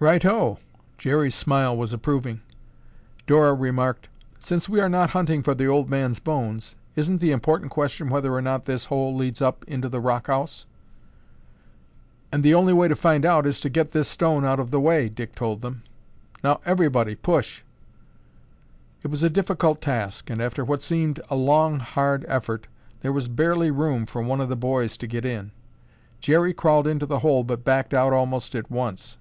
"Righto!" 0.00 0.58
Jerry's 0.98 1.34
smile 1.34 1.74
was 1.76 1.92
approving. 1.94 2.40
Dora 3.26 3.54
remarked, 3.54 4.08
"Since 4.40 4.68
we 4.70 4.78
are 4.80 4.88
not 4.90 5.10
hunting 5.10 5.42
for 5.42 5.54
the 5.54 5.66
old 5.66 5.88
man's 5.90 6.18
bones, 6.18 6.74
isn't 6.96 7.18
the 7.20 7.30
important 7.32 7.70
question 7.70 8.08
whether 8.10 8.32
or 8.34 8.40
not 8.42 8.64
this 8.66 8.86
hole 8.86 9.14
leads 9.14 9.40
up 9.42 9.64
into 9.66 9.88
the 9.90 10.00
rock 10.00 10.26
house?" 10.28 10.64
"And 12.32 12.42
the 12.42 12.54
only 12.54 12.72
way 12.74 12.88
to 12.88 12.96
find 12.96 13.24
out 13.26 13.46
is 13.46 13.58
to 13.62 13.70
get 13.70 13.92
this 13.92 14.08
stone 14.08 14.44
out 14.46 14.60
of 14.60 14.70
the 14.70 14.80
way," 14.80 15.10
Dick 15.10 15.34
told 15.34 15.60
them. 15.62 15.82
"Now 16.44 16.60
everybody 16.66 17.14
push." 17.14 17.62
It 19.02 19.08
was 19.08 19.22
a 19.22 19.30
difficult 19.30 19.82
task 19.82 20.28
and 20.30 20.40
after 20.42 20.64
what 20.64 20.82
seemed 20.82 21.20
a 21.30 21.36
long 21.36 21.80
hard 21.80 22.24
effort, 22.28 22.66
there 23.00 23.12
was 23.12 23.28
barely 23.28 23.70
room 23.70 24.04
for 24.06 24.22
one 24.22 24.40
of 24.42 24.48
the 24.50 24.56
boys 24.56 24.96
to 24.98 25.06
get 25.06 25.24
in. 25.26 25.52
Jerry 26.20 26.54
crawled 26.54 26.86
into 26.86 27.06
the 27.06 27.20
hole 27.20 27.44
but 27.44 27.64
backed 27.64 27.92
out 27.94 28.12
almost 28.14 28.54
at 28.54 28.70
once. 28.70 29.18